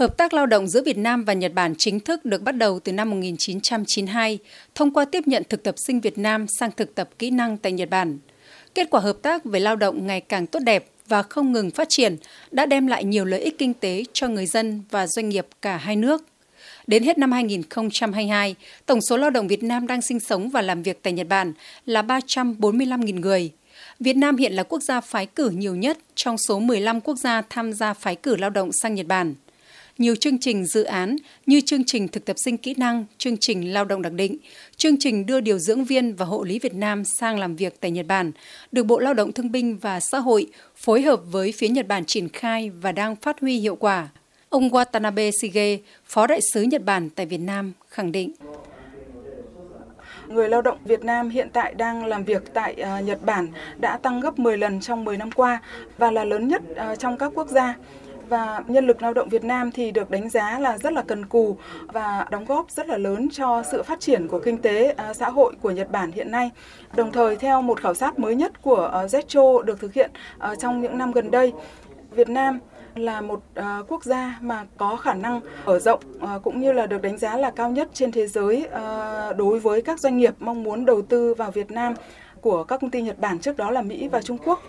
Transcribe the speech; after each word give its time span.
Hợp 0.00 0.16
tác 0.16 0.34
lao 0.34 0.46
động 0.46 0.68
giữa 0.68 0.82
Việt 0.82 0.98
Nam 0.98 1.24
và 1.24 1.32
Nhật 1.32 1.52
Bản 1.54 1.74
chính 1.78 2.00
thức 2.00 2.24
được 2.24 2.42
bắt 2.42 2.52
đầu 2.52 2.80
từ 2.80 2.92
năm 2.92 3.10
1992 3.10 4.38
thông 4.74 4.90
qua 4.90 5.04
tiếp 5.04 5.22
nhận 5.26 5.42
thực 5.48 5.62
tập 5.62 5.74
sinh 5.86 6.00
Việt 6.00 6.18
Nam 6.18 6.46
sang 6.58 6.70
thực 6.76 6.94
tập 6.94 7.08
kỹ 7.18 7.30
năng 7.30 7.56
tại 7.56 7.72
Nhật 7.72 7.90
Bản. 7.90 8.18
Kết 8.74 8.90
quả 8.90 9.00
hợp 9.00 9.16
tác 9.22 9.44
về 9.44 9.60
lao 9.60 9.76
động 9.76 10.06
ngày 10.06 10.20
càng 10.20 10.46
tốt 10.46 10.58
đẹp 10.58 10.90
và 11.08 11.22
không 11.22 11.52
ngừng 11.52 11.70
phát 11.70 11.88
triển 11.88 12.16
đã 12.50 12.66
đem 12.66 12.86
lại 12.86 13.04
nhiều 13.04 13.24
lợi 13.24 13.40
ích 13.40 13.58
kinh 13.58 13.74
tế 13.74 14.04
cho 14.12 14.28
người 14.28 14.46
dân 14.46 14.82
và 14.90 15.06
doanh 15.06 15.28
nghiệp 15.28 15.46
cả 15.62 15.76
hai 15.76 15.96
nước. 15.96 16.24
Đến 16.86 17.02
hết 17.02 17.18
năm 17.18 17.32
2022, 17.32 18.54
tổng 18.86 19.00
số 19.00 19.16
lao 19.16 19.30
động 19.30 19.48
Việt 19.48 19.62
Nam 19.62 19.86
đang 19.86 20.02
sinh 20.02 20.20
sống 20.20 20.50
và 20.50 20.62
làm 20.62 20.82
việc 20.82 21.02
tại 21.02 21.12
Nhật 21.12 21.28
Bản 21.28 21.52
là 21.86 22.02
345.000 22.02 23.20
người. 23.20 23.50
Việt 24.00 24.16
Nam 24.16 24.36
hiện 24.36 24.52
là 24.52 24.62
quốc 24.62 24.82
gia 24.82 25.00
phái 25.00 25.26
cử 25.26 25.50
nhiều 25.50 25.76
nhất 25.76 25.98
trong 26.14 26.38
số 26.38 26.58
15 26.58 27.00
quốc 27.00 27.16
gia 27.16 27.42
tham 27.50 27.72
gia 27.72 27.94
phái 27.94 28.16
cử 28.16 28.36
lao 28.36 28.50
động 28.50 28.70
sang 28.82 28.94
Nhật 28.94 29.06
Bản. 29.06 29.34
Nhiều 30.00 30.14
chương 30.16 30.38
trình 30.38 30.64
dự 30.64 30.82
án 30.82 31.16
như 31.46 31.60
chương 31.60 31.84
trình 31.84 32.08
thực 32.08 32.24
tập 32.24 32.36
sinh 32.44 32.56
kỹ 32.56 32.74
năng, 32.78 33.04
chương 33.18 33.36
trình 33.36 33.72
lao 33.72 33.84
động 33.84 34.02
đặc 34.02 34.12
định, 34.12 34.36
chương 34.76 34.98
trình 34.98 35.26
đưa 35.26 35.40
điều 35.40 35.58
dưỡng 35.58 35.84
viên 35.84 36.14
và 36.14 36.26
hộ 36.26 36.42
lý 36.42 36.58
Việt 36.58 36.74
Nam 36.74 37.04
sang 37.04 37.38
làm 37.38 37.56
việc 37.56 37.80
tại 37.80 37.90
Nhật 37.90 38.06
Bản, 38.06 38.32
được 38.72 38.82
Bộ 38.82 38.98
Lao 38.98 39.14
động 39.14 39.32
Thương 39.32 39.52
binh 39.52 39.78
và 39.78 40.00
Xã 40.00 40.18
hội 40.18 40.46
phối 40.76 41.02
hợp 41.02 41.20
với 41.30 41.52
phía 41.56 41.68
Nhật 41.68 41.88
Bản 41.88 42.04
triển 42.04 42.28
khai 42.28 42.70
và 42.70 42.92
đang 42.92 43.16
phát 43.16 43.40
huy 43.40 43.58
hiệu 43.58 43.76
quả. 43.76 44.08
Ông 44.48 44.68
Watanabe 44.68 45.30
Shige, 45.40 45.78
Phó 46.04 46.26
Đại 46.26 46.40
sứ 46.52 46.62
Nhật 46.62 46.84
Bản 46.84 47.10
tại 47.10 47.26
Việt 47.26 47.40
Nam, 47.40 47.72
khẳng 47.88 48.12
định 48.12 48.32
người 50.28 50.48
lao 50.48 50.62
động 50.62 50.78
Việt 50.84 51.04
Nam 51.04 51.28
hiện 51.28 51.48
tại 51.52 51.74
đang 51.74 52.04
làm 52.04 52.24
việc 52.24 52.42
tại 52.54 52.76
uh, 52.98 53.04
Nhật 53.04 53.24
Bản 53.24 53.48
đã 53.78 53.98
tăng 53.98 54.20
gấp 54.20 54.38
10 54.38 54.58
lần 54.58 54.80
trong 54.80 55.04
10 55.04 55.16
năm 55.16 55.32
qua 55.32 55.60
và 55.98 56.10
là 56.10 56.24
lớn 56.24 56.48
nhất 56.48 56.62
uh, 56.72 56.98
trong 56.98 57.18
các 57.18 57.32
quốc 57.34 57.48
gia 57.48 57.74
và 58.30 58.62
nhân 58.66 58.86
lực 58.86 59.02
lao 59.02 59.14
động 59.14 59.28
Việt 59.28 59.44
Nam 59.44 59.70
thì 59.70 59.90
được 59.90 60.10
đánh 60.10 60.28
giá 60.28 60.58
là 60.58 60.78
rất 60.78 60.92
là 60.92 61.02
cần 61.02 61.26
cù 61.26 61.56
và 61.86 62.26
đóng 62.30 62.44
góp 62.44 62.70
rất 62.70 62.88
là 62.88 62.98
lớn 62.98 63.28
cho 63.32 63.62
sự 63.62 63.82
phát 63.82 64.00
triển 64.00 64.28
của 64.28 64.38
kinh 64.38 64.58
tế 64.58 64.94
à, 64.96 65.14
xã 65.14 65.30
hội 65.30 65.54
của 65.62 65.70
Nhật 65.70 65.90
Bản 65.90 66.12
hiện 66.12 66.30
nay. 66.30 66.50
Đồng 66.96 67.12
thời 67.12 67.36
theo 67.36 67.62
một 67.62 67.80
khảo 67.80 67.94
sát 67.94 68.18
mới 68.18 68.34
nhất 68.34 68.62
của 68.62 69.04
uh, 69.04 69.66
được 69.66 69.80
thực 69.80 69.92
hiện 69.92 70.10
ờ, 70.38 70.54
trong 70.54 70.82
những 70.82 70.98
năm 70.98 71.12
gần 71.12 71.30
đây, 71.30 71.52
Việt 72.10 72.28
Nam 72.28 72.58
là 72.94 73.20
một 73.20 73.42
uh, 73.58 73.64
quốc 73.88 74.04
gia 74.04 74.38
mà 74.40 74.66
có 74.76 74.96
khả 74.96 75.14
năng 75.14 75.40
mở 75.64 75.78
rộng 75.78 76.00
uh, 76.16 76.42
cũng 76.42 76.60
như 76.60 76.72
là 76.72 76.86
được 76.86 77.02
đánh 77.02 77.18
giá 77.18 77.36
là 77.36 77.50
cao 77.50 77.70
nhất 77.70 77.88
trên 77.92 78.12
thế 78.12 78.26
giới 78.26 78.66
uh, 78.66 79.36
đối 79.36 79.60
với 79.60 79.82
các 79.82 80.00
doanh 80.00 80.16
nghiệp 80.16 80.34
mong 80.38 80.62
muốn 80.62 80.84
đầu 80.84 81.02
tư 81.02 81.34
vào 81.34 81.50
Việt 81.50 81.70
Nam 81.70 81.94
của 82.40 82.64
các 82.64 82.80
công 82.80 82.90
ty 82.90 83.02
Nhật 83.02 83.18
Bản 83.18 83.38
trước 83.38 83.56
đó 83.56 83.70
là 83.70 83.82
Mỹ 83.82 84.08
và 84.08 84.22
Trung 84.22 84.38
Quốc. 84.38 84.62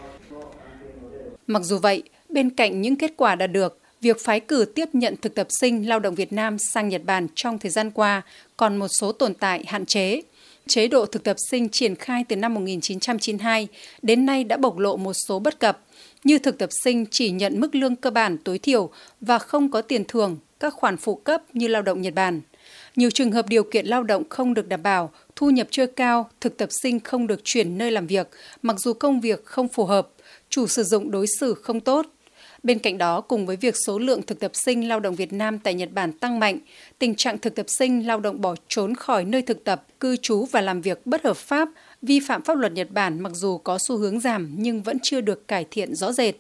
Mặc 1.48 1.62
dù 1.64 1.78
vậy, 1.78 2.04
bên 2.32 2.50
cạnh 2.50 2.82
những 2.82 2.96
kết 2.96 3.14
quả 3.18 3.36
đạt 3.36 3.52
được, 3.52 3.80
việc 4.02 4.18
phái 4.24 4.40
cử 4.40 4.66
tiếp 4.76 4.90
nhận 4.94 5.16
thực 5.22 5.36
tập 5.36 5.48
sinh 5.50 5.90
lao 5.90 6.00
động 6.00 6.16
Việt 6.16 6.34
Nam 6.34 6.58
sang 6.58 6.90
Nhật 6.90 7.02
Bản 7.06 7.28
trong 7.36 7.60
thời 7.60 7.72
gian 7.72 7.92
qua 7.92 8.22
còn 8.58 8.78
một 8.78 8.88
số 8.88 9.12
tồn 9.12 9.34
tại 9.34 9.64
hạn 9.68 9.86
chế. 9.86 10.22
Chế 10.68 10.88
độ 10.88 11.06
thực 11.06 11.24
tập 11.24 11.36
sinh 11.50 11.70
triển 11.70 11.96
khai 11.96 12.24
từ 12.28 12.36
năm 12.36 12.54
1992 12.54 13.68
đến 14.02 14.26
nay 14.26 14.44
đã 14.44 14.58
bộc 14.58 14.78
lộ 14.78 14.98
một 14.98 15.14
số 15.14 15.40
bất 15.40 15.60
cập– 15.60 15.80
như 16.24 16.40
thực 16.40 16.58
tập 16.58 16.70
sinh 16.84 17.06
chỉ 17.12 17.32
nhận 17.32 17.60
mức 17.60 17.76
lương 17.76 17.96
cơ 17.96 18.10
bản 18.10 18.38
tối 18.38 18.60
thiểu 18.60 18.90
và 19.22 19.40
không 19.40 19.72
có 19.72 19.82
tiền 19.82 20.04
thưởng, 20.08 20.38
các 20.60 20.74
khoản 20.74 20.98
phụ 20.98 21.16
cấp 21.16 21.42
như 21.54 21.68
lao 21.68 21.82
động 21.82 22.02
Nhật 22.02 22.14
Bản. 22.14 22.42
Nhiều 22.96 23.10
trường 23.10 23.32
hợp 23.32 23.46
điều 23.50 23.64
kiện 23.64 23.86
lao 23.86 24.04
động 24.04 24.24
không 24.30 24.54
được 24.54 24.68
đảm 24.68 24.84
bảo, 24.84 25.12
thu 25.36 25.50
nhập 25.50 25.68
chưa 25.72 25.86
cao, 25.86 26.30
thực 26.42 26.58
tập 26.58 26.70
sinh 26.82 27.00
không 27.00 27.28
được 27.28 27.42
chuyển 27.44 27.78
nơi 27.78 27.92
làm 27.92 28.08
việc, 28.08 28.30
mặc 28.62 28.76
dù 28.80 28.94
công 28.94 29.22
việc 29.22 29.46
không 29.46 29.68
phù 29.68 29.86
hợp, 29.86 30.10
chủ 30.50 30.68
sử 30.68 30.84
dụng 30.84 31.12
đối 31.12 31.26
xử 31.40 31.54
không 31.54 31.80
tốt. 31.80 32.06
Bên 32.64 32.80
cạnh 32.80 32.98
đó, 32.98 33.22
cùng 33.22 33.46
với 33.46 33.56
việc 33.56 33.76
số 33.86 34.00
lượng 34.00 34.22
thực 34.22 34.40
tập 34.40 34.52
sinh 34.54 34.88
lao 34.88 35.00
động 35.00 35.16
Việt 35.16 35.34
Nam 35.34 35.60
tại 35.60 35.74
Nhật 35.74 35.90
Bản 35.94 36.14
tăng 36.14 36.40
mạnh, 36.40 36.60
tình 37.00 37.16
trạng 37.16 37.38
thực 37.38 37.56
tập 37.56 37.66
sinh 37.70 38.08
lao 38.08 38.20
động 38.20 38.42
bỏ 38.42 38.56
trốn 38.68 38.96
khỏi 38.96 39.26
nơi 39.26 39.42
thực 39.42 39.64
tập, 39.64 39.86
cư 40.00 40.18
trú 40.18 40.46
và 40.46 40.62
làm 40.62 40.82
việc 40.82 41.06
bất 41.06 41.24
hợp 41.24 41.38
pháp 41.38 41.70
vi 42.02 42.20
phạm 42.20 42.42
pháp 42.42 42.58
luật 42.58 42.72
Nhật 42.72 42.92
Bản 42.92 43.20
mặc 43.20 43.32
dù 43.36 43.58
có 43.58 43.78
xu 43.88 43.98
hướng 43.98 44.20
giảm 44.20 44.56
nhưng 44.58 44.82
vẫn 44.82 44.98
chưa 45.04 45.22
được 45.22 45.48
cải 45.48 45.66
thiện 45.72 45.96
rõ 45.96 46.12
rệt. 46.12 46.36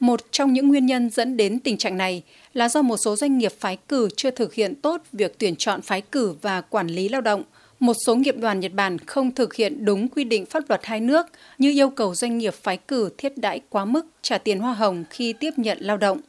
Một 0.00 0.20
trong 0.30 0.52
những 0.52 0.68
nguyên 0.68 0.86
nhân 0.86 1.10
dẫn 1.10 1.36
đến 1.36 1.58
tình 1.58 1.76
trạng 1.76 1.96
này 1.96 2.22
là 2.52 2.68
do 2.68 2.82
một 2.82 2.96
số 2.96 3.16
doanh 3.16 3.38
nghiệp 3.38 3.52
phái 3.58 3.76
cử 3.88 4.08
chưa 4.16 4.30
thực 4.30 4.54
hiện 4.54 4.74
tốt 4.74 5.02
việc 5.12 5.38
tuyển 5.38 5.56
chọn 5.56 5.82
phái 5.82 6.00
cử 6.00 6.34
và 6.42 6.60
quản 6.60 6.86
lý 6.86 7.08
lao 7.08 7.20
động. 7.20 7.42
Một 7.80 7.94
số 8.06 8.14
nghiệp 8.14 8.36
đoàn 8.38 8.60
Nhật 8.60 8.72
Bản 8.72 8.98
không 8.98 9.34
thực 9.34 9.54
hiện 9.54 9.84
đúng 9.84 10.08
quy 10.08 10.24
định 10.24 10.46
pháp 10.46 10.62
luật 10.68 10.80
hai 10.84 11.00
nước 11.00 11.26
như 11.58 11.70
yêu 11.70 11.90
cầu 11.90 12.14
doanh 12.14 12.38
nghiệp 12.38 12.54
phái 12.54 12.76
cử 12.76 13.10
thiết 13.18 13.38
đãi 13.38 13.60
quá 13.68 13.84
mức 13.84 14.06
trả 14.22 14.38
tiền 14.38 14.60
hoa 14.60 14.74
hồng 14.74 15.04
khi 15.10 15.32
tiếp 15.32 15.50
nhận 15.56 15.78
lao 15.80 15.96
động, 15.96 16.20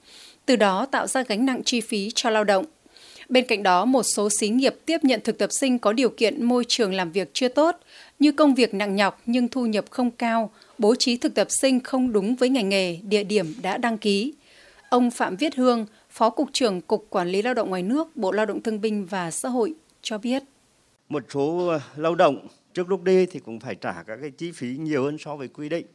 từ 0.45 0.55
đó 0.55 0.85
tạo 0.85 1.07
ra 1.07 1.23
gánh 1.27 1.45
nặng 1.45 1.63
chi 1.63 1.81
phí 1.81 2.11
cho 2.15 2.29
lao 2.29 2.43
động. 2.43 2.65
Bên 3.29 3.45
cạnh 3.47 3.63
đó, 3.63 3.85
một 3.85 4.03
số 4.03 4.29
xí 4.39 4.49
nghiệp 4.49 4.75
tiếp 4.85 4.97
nhận 5.03 5.21
thực 5.23 5.37
tập 5.37 5.49
sinh 5.59 5.79
có 5.79 5.93
điều 5.93 6.09
kiện 6.09 6.43
môi 6.43 6.65
trường 6.67 6.93
làm 6.93 7.11
việc 7.11 7.29
chưa 7.33 7.47
tốt, 7.47 7.75
như 8.19 8.31
công 8.31 8.55
việc 8.55 8.73
nặng 8.73 8.95
nhọc 8.95 9.21
nhưng 9.25 9.47
thu 9.47 9.65
nhập 9.65 9.85
không 9.89 10.11
cao, 10.11 10.51
bố 10.77 10.95
trí 10.95 11.17
thực 11.17 11.35
tập 11.35 11.47
sinh 11.49 11.79
không 11.79 12.11
đúng 12.11 12.35
với 12.35 12.49
ngành 12.49 12.69
nghề, 12.69 12.99
địa 13.03 13.23
điểm 13.23 13.53
đã 13.61 13.77
đăng 13.77 13.97
ký. 13.97 14.33
Ông 14.89 15.11
Phạm 15.11 15.35
Viết 15.35 15.55
Hương, 15.55 15.85
Phó 16.09 16.29
Cục 16.29 16.49
trưởng 16.53 16.81
Cục 16.81 17.07
Quản 17.09 17.27
lý 17.27 17.41
Lao 17.41 17.53
động 17.53 17.69
ngoài 17.69 17.83
nước, 17.83 18.17
Bộ 18.17 18.31
Lao 18.31 18.45
động 18.45 18.61
Thương 18.61 18.81
binh 18.81 19.05
và 19.05 19.31
Xã 19.31 19.49
hội 19.49 19.73
cho 20.01 20.17
biết. 20.17 20.43
Một 21.09 21.23
số 21.29 21.67
ờ, 21.67 21.81
lao 21.95 22.15
động 22.15 22.47
trước 22.73 22.89
lúc 22.89 23.03
đi 23.03 23.25
thì 23.25 23.39
cũng 23.39 23.59
phải 23.59 23.75
trả 23.75 24.03
các 24.03 24.17
cái 24.21 24.31
chi 24.31 24.51
phí 24.51 24.77
nhiều 24.77 25.03
hơn 25.03 25.17
so 25.17 25.35
với 25.35 25.47
quy 25.47 25.69
định. 25.69 25.85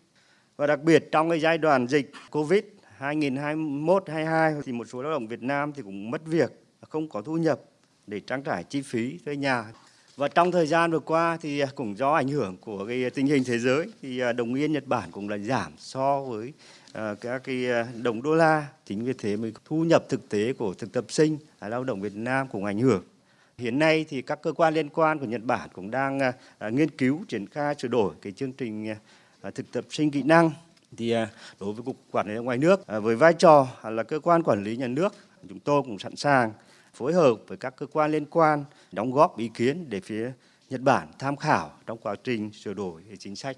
Và 0.56 0.66
đặc 0.66 0.82
biệt 0.82 1.08
trong 1.12 1.30
cái 1.30 1.40
giai 1.40 1.58
đoạn 1.58 1.86
dịch 1.86 2.12
Covid 2.30 2.64
2021-22 2.98 4.62
thì 4.64 4.72
một 4.72 4.84
số 4.84 5.02
lao 5.02 5.12
động 5.12 5.26
Việt 5.26 5.42
Nam 5.42 5.72
thì 5.72 5.82
cũng 5.82 6.10
mất 6.10 6.26
việc, 6.26 6.52
không 6.88 7.08
có 7.08 7.22
thu 7.22 7.36
nhập 7.36 7.60
để 8.06 8.20
trang 8.20 8.42
trải 8.42 8.64
chi 8.64 8.82
phí 8.82 9.18
thuê 9.24 9.36
nhà 9.36 9.64
và 10.16 10.28
trong 10.28 10.52
thời 10.52 10.66
gian 10.66 10.90
vừa 10.90 10.98
qua 10.98 11.38
thì 11.40 11.60
ờ, 11.60 11.68
cũng 11.74 11.96
do 11.96 12.12
ảnh 12.12 12.28
hưởng 12.28 12.56
của 12.56 12.86
cái 12.86 13.10
tình 13.10 13.26
hình 13.26 13.42
thế 13.46 13.58
giới 13.58 13.86
thì 14.02 14.18
ờ, 14.18 14.32
đồng 14.32 14.54
yên 14.54 14.72
Nhật 14.72 14.86
Bản 14.86 15.10
cũng 15.10 15.28
là 15.28 15.38
giảm 15.38 15.72
so 15.78 16.22
với 16.22 16.52
các 17.20 17.44
cái 17.44 17.66
đồng 18.02 18.22
đô 18.22 18.34
la. 18.34 18.66
Chính 18.86 19.04
vì 19.04 19.12
thế 19.18 19.36
mà 19.36 19.48
thu 19.64 19.84
nhập 19.84 20.04
thực 20.08 20.28
tế 20.28 20.52
của 20.52 20.74
thực 20.74 20.92
tập 20.92 21.04
sinh 21.08 21.38
à, 21.58 21.68
lao 21.68 21.84
động 21.84 22.00
Việt 22.00 22.14
Nam 22.14 22.48
cũng 22.48 22.64
ảnh 22.64 22.78
hưởng. 22.78 23.02
Hiện 23.58 23.78
nay 23.78 24.04
thì 24.08 24.22
các 24.22 24.42
cơ 24.42 24.52
quan 24.52 24.74
liên 24.74 24.88
quan 24.88 25.18
của 25.18 25.26
Nhật 25.26 25.44
Bản 25.44 25.68
cũng 25.72 25.90
đang 25.90 26.20
à, 26.20 26.32
à, 26.58 26.68
nghiên 26.68 26.90
cứu, 26.90 27.24
triển 27.28 27.46
khai, 27.46 27.74
sửa 27.78 27.88
đổi 27.88 28.14
cái 28.22 28.32
chương 28.32 28.52
trình 28.52 28.94
à, 29.42 29.50
thực 29.50 29.72
tập 29.72 29.84
sinh 29.90 30.10
kỹ 30.10 30.22
năng 30.22 30.50
thì 30.96 31.14
đối 31.60 31.72
với 31.72 31.82
cục 31.84 31.96
quản 32.10 32.28
lý 32.28 32.34
ngoài 32.34 32.58
nước 32.58 32.86
với 33.02 33.16
vai 33.16 33.34
trò 33.34 33.66
là 33.84 34.02
cơ 34.02 34.20
quan 34.20 34.42
quản 34.42 34.64
lý 34.64 34.76
nhà 34.76 34.86
nước, 34.86 35.14
chúng 35.48 35.60
tôi 35.60 35.82
cũng 35.82 35.98
sẵn 35.98 36.16
sàng 36.16 36.52
phối 36.94 37.12
hợp 37.12 37.34
với 37.46 37.58
các 37.58 37.76
cơ 37.76 37.86
quan 37.86 38.12
liên 38.12 38.24
quan 38.24 38.64
đóng 38.92 39.12
góp 39.12 39.38
ý 39.38 39.50
kiến 39.54 39.86
để 39.88 40.00
phía 40.00 40.32
Nhật 40.70 40.80
Bản 40.80 41.08
tham 41.18 41.36
khảo 41.36 41.70
trong 41.86 41.98
quá 41.98 42.14
trình 42.24 42.52
sửa 42.52 42.74
đổi 42.74 43.02
chính 43.18 43.36
sách. 43.36 43.56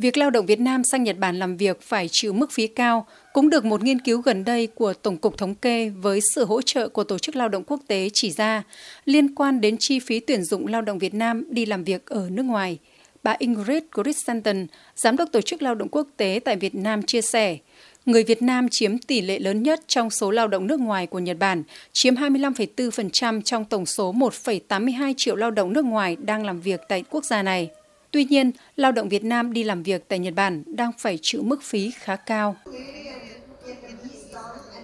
Việc 0.00 0.16
lao 0.16 0.30
động 0.30 0.46
Việt 0.46 0.60
Nam 0.60 0.84
sang 0.84 1.02
Nhật 1.02 1.18
Bản 1.18 1.38
làm 1.38 1.56
việc 1.56 1.82
phải 1.82 2.08
chịu 2.12 2.32
mức 2.32 2.52
phí 2.52 2.66
cao 2.66 3.06
cũng 3.32 3.50
được 3.50 3.64
một 3.64 3.82
nghiên 3.82 3.98
cứu 3.98 4.20
gần 4.20 4.44
đây 4.44 4.66
của 4.66 4.92
Tổng 4.92 5.16
cục 5.16 5.38
Thống 5.38 5.54
kê 5.54 5.88
với 5.88 6.20
sự 6.34 6.44
hỗ 6.44 6.62
trợ 6.62 6.88
của 6.88 7.04
Tổ 7.04 7.18
chức 7.18 7.36
Lao 7.36 7.48
động 7.48 7.64
Quốc 7.66 7.80
tế 7.86 8.08
chỉ 8.12 8.30
ra 8.30 8.62
liên 9.04 9.34
quan 9.34 9.60
đến 9.60 9.76
chi 9.78 9.98
phí 9.98 10.20
tuyển 10.20 10.44
dụng 10.44 10.66
lao 10.66 10.82
động 10.82 10.98
Việt 10.98 11.14
Nam 11.14 11.44
đi 11.50 11.66
làm 11.66 11.84
việc 11.84 12.06
ở 12.06 12.28
nước 12.30 12.42
ngoài. 12.42 12.78
Bà 13.22 13.36
Ingrid 13.38 13.82
Christensen, 13.94 14.66
Giám 14.96 15.16
đốc 15.16 15.28
Tổ 15.32 15.40
chức 15.40 15.62
Lao 15.62 15.74
động 15.74 15.88
Quốc 15.88 16.08
tế 16.16 16.40
tại 16.44 16.56
Việt 16.56 16.74
Nam 16.74 17.02
chia 17.02 17.22
sẻ, 17.22 17.58
Người 18.06 18.24
Việt 18.24 18.42
Nam 18.42 18.68
chiếm 18.70 18.98
tỷ 18.98 19.20
lệ 19.20 19.38
lớn 19.38 19.62
nhất 19.62 19.80
trong 19.86 20.10
số 20.10 20.30
lao 20.30 20.48
động 20.48 20.66
nước 20.66 20.80
ngoài 20.80 21.06
của 21.06 21.18
Nhật 21.18 21.38
Bản, 21.38 21.62
chiếm 21.92 22.14
25,4% 22.14 23.42
trong 23.42 23.64
tổng 23.64 23.86
số 23.86 24.12
1,82 24.12 25.14
triệu 25.16 25.36
lao 25.36 25.50
động 25.50 25.72
nước 25.72 25.84
ngoài 25.84 26.16
đang 26.16 26.46
làm 26.46 26.60
việc 26.60 26.80
tại 26.88 27.04
quốc 27.10 27.24
gia 27.24 27.42
này. 27.42 27.70
Tuy 28.16 28.24
nhiên, 28.24 28.50
lao 28.76 28.92
động 28.92 29.08
Việt 29.08 29.24
Nam 29.24 29.52
đi 29.52 29.64
làm 29.64 29.82
việc 29.82 30.08
tại 30.08 30.18
Nhật 30.18 30.34
Bản 30.34 30.62
đang 30.66 30.90
phải 30.98 31.18
chịu 31.22 31.42
mức 31.42 31.62
phí 31.62 31.90
khá 31.90 32.16
cao. 32.16 32.56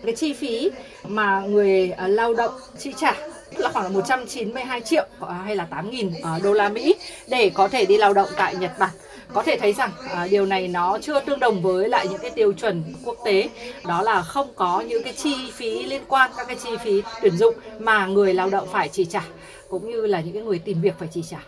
Cái 0.04 0.14
chi 0.16 0.32
phí 0.32 0.70
mà 1.08 1.40
người 1.40 1.90
à, 1.90 2.08
lao 2.08 2.34
động 2.34 2.54
chi 2.78 2.94
trả 2.96 3.14
là 3.56 3.70
khoảng 3.72 3.92
192 3.92 4.80
triệu 4.80 5.06
à, 5.28 5.34
hay 5.34 5.56
là 5.56 5.68
8.000 5.70 6.10
à, 6.22 6.38
đô 6.42 6.52
la 6.52 6.68
Mỹ 6.68 6.94
để 7.28 7.50
có 7.54 7.68
thể 7.68 7.86
đi 7.86 7.96
lao 7.96 8.12
động 8.12 8.28
tại 8.36 8.56
Nhật 8.56 8.78
Bản. 8.78 8.90
Có 9.32 9.42
thể 9.42 9.58
thấy 9.60 9.72
rằng 9.72 9.90
à, 10.14 10.26
điều 10.30 10.46
này 10.46 10.68
nó 10.68 10.98
chưa 11.02 11.20
tương 11.20 11.40
đồng 11.40 11.62
với 11.62 11.88
lại 11.88 12.06
những 12.10 12.20
cái 12.22 12.30
tiêu 12.30 12.52
chuẩn 12.52 12.82
quốc 13.04 13.16
tế. 13.24 13.48
Đó 13.86 14.02
là 14.02 14.22
không 14.22 14.48
có 14.54 14.80
những 14.80 15.02
cái 15.02 15.12
chi 15.12 15.34
phí 15.52 15.82
liên 15.82 16.02
quan 16.08 16.30
các 16.36 16.46
cái 16.46 16.56
chi 16.64 16.70
phí 16.84 17.02
tuyển 17.22 17.36
dụng 17.36 17.54
mà 17.78 18.06
người 18.06 18.34
lao 18.34 18.50
động 18.50 18.68
phải 18.72 18.88
chi 18.88 19.04
trả 19.04 19.24
cũng 19.68 19.90
như 19.90 20.06
là 20.06 20.20
những 20.20 20.34
cái 20.34 20.42
người 20.42 20.58
tìm 20.58 20.80
việc 20.80 20.94
phải 20.98 21.08
chi 21.12 21.22
trả 21.30 21.38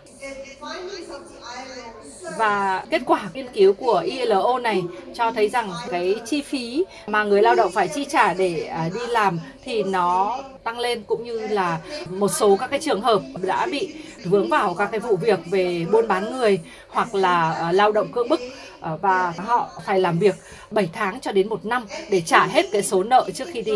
và 2.37 2.83
kết 2.89 3.01
quả 3.05 3.29
nghiên 3.33 3.47
cứu 3.53 3.73
của 3.73 4.03
ILO 4.05 4.59
này 4.59 4.83
cho 5.13 5.31
thấy 5.31 5.49
rằng 5.49 5.71
cái 5.89 6.15
chi 6.25 6.41
phí 6.41 6.85
mà 7.07 7.23
người 7.23 7.41
lao 7.41 7.55
động 7.55 7.71
phải 7.71 7.87
chi 7.87 8.05
trả 8.05 8.33
để 8.33 8.63
à, 8.63 8.89
đi 8.93 9.07
làm 9.07 9.39
thì 9.63 9.83
nó 9.83 10.39
tăng 10.63 10.79
lên 10.79 11.03
cũng 11.07 11.23
như 11.23 11.47
là 11.47 11.79
một 12.09 12.27
số 12.27 12.57
các 12.59 12.69
cái 12.69 12.79
trường 12.79 13.01
hợp 13.01 13.21
đã 13.41 13.67
bị 13.71 13.93
vướng 14.25 14.49
vào 14.49 14.73
các 14.73 14.89
cái 14.91 14.99
vụ 14.99 15.15
việc 15.15 15.39
về 15.45 15.85
buôn 15.91 16.07
bán 16.07 16.37
người 16.37 16.59
hoặc 16.87 17.15
là 17.15 17.51
à, 17.51 17.71
lao 17.71 17.91
động 17.91 18.11
cưỡng 18.11 18.29
bức 18.29 18.39
ờ, 18.79 18.97
và 19.01 19.33
họ 19.37 19.69
phải 19.85 19.99
làm 19.99 20.19
việc 20.19 20.35
7 20.71 20.89
tháng 20.93 21.19
cho 21.19 21.31
đến 21.31 21.49
một 21.49 21.65
năm 21.65 21.85
để 22.09 22.21
trả 22.21 22.45
hết 22.45 22.65
cái 22.71 22.83
số 22.83 23.03
nợ 23.03 23.29
trước 23.33 23.47
khi 23.53 23.61
đi. 23.61 23.73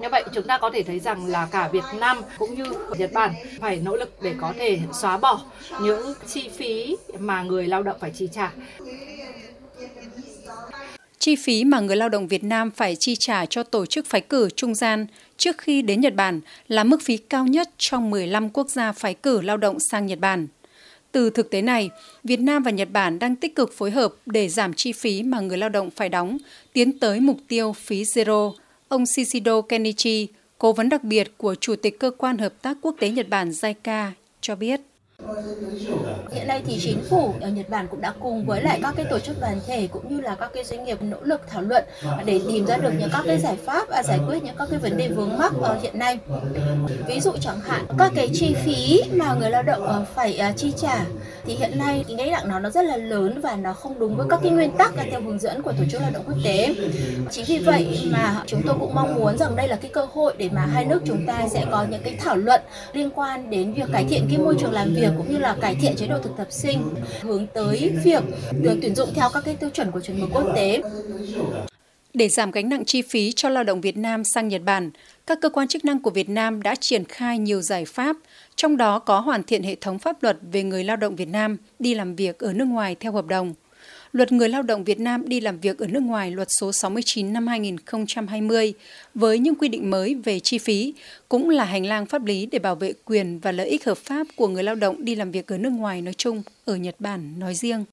Như 0.00 0.08
vậy 0.08 0.24
chúng 0.34 0.46
ta 0.46 0.58
có 0.58 0.70
thể 0.70 0.82
thấy 0.82 1.00
rằng 1.00 1.26
là 1.26 1.48
cả 1.52 1.68
Việt 1.68 1.84
Nam 2.00 2.22
cũng 2.38 2.54
như 2.54 2.64
Nhật 2.98 3.12
Bản 3.12 3.34
phải 3.60 3.76
nỗ 3.76 3.96
lực 3.96 4.22
để 4.22 4.34
có 4.40 4.52
thể 4.58 4.78
xóa 4.92 5.16
bỏ 5.16 5.40
những 5.82 6.14
chi 6.26 6.48
phí 6.56 6.96
mà 7.18 7.42
người 7.42 7.66
lao 7.66 7.82
động 7.82 7.96
phải 8.00 8.10
chi 8.10 8.28
trả. 8.32 8.52
Chi 11.18 11.36
phí 11.36 11.64
mà 11.64 11.80
người 11.80 11.96
lao 11.96 12.08
động 12.08 12.28
Việt 12.28 12.44
Nam 12.44 12.70
phải 12.70 12.96
chi 12.96 13.16
trả 13.16 13.46
cho 13.46 13.62
tổ 13.62 13.86
chức 13.86 14.06
phái 14.06 14.20
cử 14.20 14.48
trung 14.56 14.74
gian 14.74 15.06
trước 15.36 15.58
khi 15.58 15.82
đến 15.82 16.00
Nhật 16.00 16.14
Bản 16.14 16.40
là 16.68 16.84
mức 16.84 17.02
phí 17.02 17.16
cao 17.16 17.46
nhất 17.46 17.70
trong 17.78 18.10
15 18.10 18.50
quốc 18.50 18.70
gia 18.70 18.92
phái 18.92 19.14
cử 19.14 19.40
lao 19.40 19.56
động 19.56 19.80
sang 19.80 20.06
Nhật 20.06 20.18
Bản. 20.18 20.46
Từ 21.12 21.30
thực 21.30 21.50
tế 21.50 21.62
này, 21.62 21.90
Việt 22.24 22.40
Nam 22.40 22.62
và 22.62 22.70
Nhật 22.70 22.88
Bản 22.92 23.18
đang 23.18 23.36
tích 23.36 23.54
cực 23.54 23.72
phối 23.76 23.90
hợp 23.90 24.12
để 24.26 24.48
giảm 24.48 24.74
chi 24.74 24.92
phí 24.92 25.22
mà 25.22 25.40
người 25.40 25.58
lao 25.58 25.68
động 25.68 25.90
phải 25.90 26.08
đóng, 26.08 26.38
tiến 26.72 26.98
tới 26.98 27.20
mục 27.20 27.36
tiêu 27.48 27.72
phí 27.72 28.02
zero. 28.02 28.52
Ông 28.90 29.06
Shishido 29.06 29.62
Kenichi, 29.62 30.28
cố 30.58 30.72
vấn 30.72 30.88
đặc 30.88 31.04
biệt 31.04 31.32
của 31.38 31.54
Chủ 31.54 31.76
tịch 31.76 31.98
Cơ 31.98 32.10
quan 32.18 32.38
Hợp 32.38 32.62
tác 32.62 32.76
Quốc 32.82 32.96
tế 32.98 33.10
Nhật 33.10 33.28
Bản 33.28 33.50
JICA, 33.50 34.10
cho 34.40 34.54
biết. 34.54 34.80
Hiện 36.32 36.46
nay 36.48 36.62
thì 36.66 36.78
chính 36.80 37.02
phủ 37.10 37.34
ở 37.40 37.48
Nhật 37.48 37.68
Bản 37.68 37.86
cũng 37.90 38.00
đã 38.00 38.14
cùng 38.20 38.44
với 38.46 38.62
lại 38.62 38.80
các 38.82 38.94
cái 38.96 39.06
tổ 39.10 39.18
chức 39.18 39.40
đoàn 39.40 39.60
thể 39.66 39.88
cũng 39.92 40.16
như 40.16 40.20
là 40.20 40.34
các 40.34 40.50
cái 40.54 40.64
doanh 40.64 40.84
nghiệp 40.84 40.98
nỗ 41.02 41.16
lực 41.22 41.40
thảo 41.48 41.62
luận 41.62 41.84
để 42.24 42.40
tìm 42.48 42.66
ra 42.66 42.76
được 42.76 42.90
những 42.98 43.10
các 43.12 43.22
cái 43.26 43.38
giải 43.38 43.56
pháp 43.64 43.88
và 43.88 44.02
giải 44.02 44.18
quyết 44.28 44.42
những 44.42 44.54
các 44.58 44.68
cái 44.70 44.78
vấn 44.78 44.96
đề 44.96 45.08
vướng 45.08 45.38
mắc 45.38 45.52
ở 45.60 45.78
hiện 45.82 45.98
nay. 45.98 46.18
Ví 47.06 47.20
dụ 47.20 47.32
chẳng 47.40 47.60
hạn, 47.60 47.84
các 47.98 48.12
cái 48.14 48.30
chi 48.32 48.54
phí 48.64 49.00
mà 49.12 49.34
người 49.34 49.50
lao 49.50 49.62
động 49.62 49.86
ờ, 49.86 50.04
phải 50.14 50.38
ờ, 50.38 50.52
chi 50.56 50.72
trả 50.76 51.04
thì 51.44 51.54
hiện 51.54 51.78
nay 51.78 52.04
cái 52.08 52.16
gánh 52.16 52.30
nặng 52.32 52.48
nó 52.48 52.58
nó 52.58 52.70
rất 52.70 52.84
là 52.84 52.96
lớn 52.96 53.40
và 53.40 53.56
nó 53.56 53.72
không 53.72 53.98
đúng 53.98 54.16
với 54.16 54.26
các 54.30 54.40
cái 54.42 54.52
nguyên 54.52 54.70
tắc 54.76 54.92
theo 55.10 55.20
hướng 55.20 55.38
dẫn 55.38 55.62
của 55.62 55.72
tổ 55.72 55.84
chức 55.90 56.00
lao 56.00 56.10
động 56.10 56.22
quốc 56.26 56.36
tế. 56.44 56.74
Chính 57.30 57.44
vì 57.44 57.58
vậy 57.58 58.08
mà 58.12 58.42
chúng 58.46 58.62
tôi 58.66 58.76
cũng 58.80 58.94
mong 58.94 59.14
muốn 59.14 59.38
rằng 59.38 59.56
đây 59.56 59.68
là 59.68 59.76
cái 59.76 59.90
cơ 59.94 60.06
hội 60.12 60.34
để 60.38 60.48
mà 60.52 60.66
hai 60.66 60.84
nước 60.84 61.02
chúng 61.06 61.26
ta 61.26 61.48
sẽ 61.50 61.66
có 61.70 61.86
những 61.90 62.02
cái 62.02 62.16
thảo 62.20 62.36
luận 62.36 62.60
liên 62.92 63.10
quan 63.14 63.50
đến 63.50 63.72
việc 63.72 63.88
cải 63.92 64.04
thiện 64.04 64.26
cái 64.30 64.38
môi 64.38 64.56
trường 64.60 64.72
làm 64.72 64.94
việc 64.94 65.09
việc 65.10 65.16
cũng 65.18 65.32
như 65.32 65.38
là 65.38 65.56
cải 65.60 65.74
thiện 65.74 65.96
chế 65.96 66.06
độ 66.06 66.18
thực 66.18 66.36
tập 66.36 66.46
sinh 66.50 66.82
hướng 67.20 67.46
tới 67.54 67.92
việc 68.04 68.22
được 68.62 68.78
tuyển 68.82 68.94
dụng 68.94 69.08
theo 69.14 69.28
các 69.34 69.42
cái 69.44 69.54
tiêu 69.54 69.70
chuẩn 69.70 69.90
của 69.90 70.00
chuẩn 70.00 70.20
mực 70.20 70.30
quốc 70.32 70.52
tế. 70.54 70.82
Để 72.14 72.28
giảm 72.28 72.50
gánh 72.50 72.68
nặng 72.68 72.84
chi 72.84 73.02
phí 73.02 73.32
cho 73.32 73.48
lao 73.48 73.64
động 73.64 73.80
Việt 73.80 73.96
Nam 73.96 74.24
sang 74.24 74.48
Nhật 74.48 74.62
Bản, 74.64 74.90
các 75.26 75.38
cơ 75.42 75.48
quan 75.48 75.68
chức 75.68 75.84
năng 75.84 76.02
của 76.02 76.10
Việt 76.10 76.28
Nam 76.28 76.62
đã 76.62 76.74
triển 76.74 77.04
khai 77.04 77.38
nhiều 77.38 77.62
giải 77.62 77.84
pháp, 77.84 78.16
trong 78.56 78.76
đó 78.76 78.98
có 78.98 79.20
hoàn 79.20 79.42
thiện 79.42 79.62
hệ 79.62 79.74
thống 79.74 79.98
pháp 79.98 80.22
luật 80.22 80.36
về 80.52 80.62
người 80.62 80.84
lao 80.84 80.96
động 80.96 81.16
Việt 81.16 81.28
Nam 81.28 81.56
đi 81.78 81.94
làm 81.94 82.16
việc 82.16 82.38
ở 82.38 82.52
nước 82.52 82.64
ngoài 82.64 82.96
theo 83.00 83.12
hợp 83.12 83.26
đồng. 83.26 83.54
Luật 84.12 84.32
Người 84.32 84.48
lao 84.48 84.62
động 84.62 84.84
Việt 84.84 85.00
Nam 85.00 85.28
đi 85.28 85.40
làm 85.40 85.60
việc 85.60 85.78
ở 85.78 85.86
nước 85.86 86.02
ngoài 86.02 86.30
luật 86.30 86.48
số 86.50 86.72
69 86.72 87.32
năm 87.32 87.46
2020 87.46 88.74
với 89.14 89.38
những 89.38 89.54
quy 89.54 89.68
định 89.68 89.90
mới 89.90 90.14
về 90.14 90.40
chi 90.40 90.58
phí 90.58 90.94
cũng 91.28 91.48
là 91.50 91.64
hành 91.64 91.86
lang 91.86 92.06
pháp 92.06 92.24
lý 92.24 92.46
để 92.46 92.58
bảo 92.58 92.74
vệ 92.74 92.92
quyền 93.04 93.38
và 93.38 93.52
lợi 93.52 93.68
ích 93.68 93.84
hợp 93.84 93.98
pháp 93.98 94.26
của 94.36 94.48
người 94.48 94.62
lao 94.62 94.74
động 94.74 95.04
đi 95.04 95.14
làm 95.14 95.30
việc 95.30 95.46
ở 95.46 95.58
nước 95.58 95.70
ngoài 95.70 96.02
nói 96.02 96.14
chung, 96.14 96.42
ở 96.64 96.76
Nhật 96.76 96.94
Bản 96.98 97.38
nói 97.38 97.54
riêng. 97.54 97.84